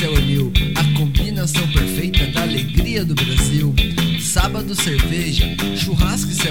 [0.00, 0.14] céu
[0.76, 3.74] a combinação perfeita da alegria do Brasil.
[4.18, 5.44] Sábado, cerveja,
[5.76, 6.50] churrasco e céu.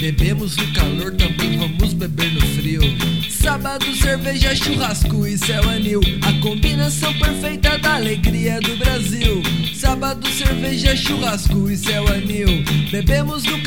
[0.00, 2.80] Bebemos no calor, também vamos beber no frio.
[3.28, 6.00] Sábado, cerveja, churrasco e céu anil.
[6.22, 9.42] A combinação perfeita da alegria do Brasil.
[9.74, 12.64] Sábado, cerveja, churrasco e céu anil.
[12.90, 13.57] Bebemos no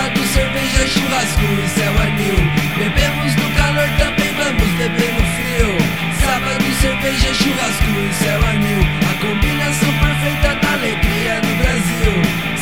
[0.00, 2.34] Sábado, cerveja, churrasco e céu anil.
[2.78, 5.76] Bebemos no calor, também vamos beber no frio.
[6.24, 8.80] Sábado, cerveja, churrasco e céu anil.
[8.80, 12.14] A combinação perfeita da alegria do Brasil.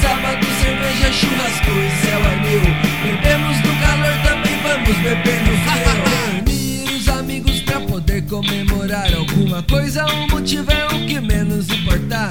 [0.02, 2.62] Sábado, cerveja, churrasco e céu anil.
[3.04, 6.42] Bebemos no calor, também vamos beber no frio.
[6.42, 10.04] Reunir os amigos pra poder comemorar alguma coisa.
[10.06, 12.30] O motivo é o que menos importa.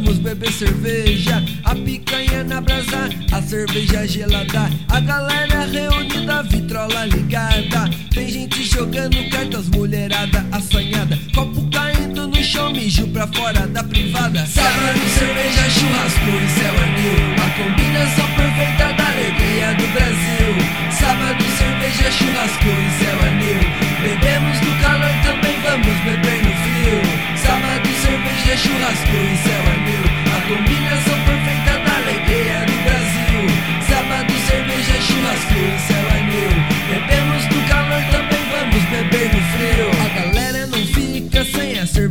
[0.00, 1.42] Vamos beber cerveja.
[1.64, 4.70] A picanha na brasa, a cerveja gelada.
[4.88, 7.90] A galera reunida, vitrola ligada.
[8.12, 11.18] Tem gente jogando cartas, mulherada assanhada.
[11.34, 14.46] Copo caindo no chão, mijo pra fora da privada.
[14.46, 16.60] Sábado, cerveja, churrasco e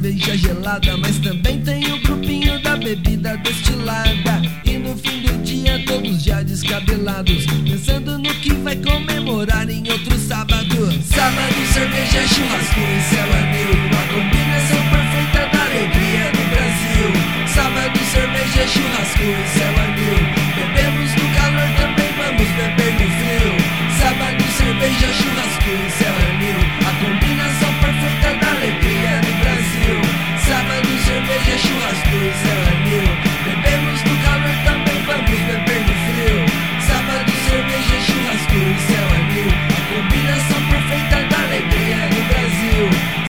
[0.09, 4.41] cerveja gelada, mas também tem o grupinho da bebida destilada.
[4.65, 10.17] E no fim do dia todos já descabelados, pensando no que vai comemorar em outro
[10.17, 10.91] sábado.
[11.03, 13.49] Sábado, cerveja, churrasco e céu é
[13.85, 17.09] Uma combinação perfeita da alegria do Brasil.
[17.47, 19.58] Sábado, cerveja, churrasco e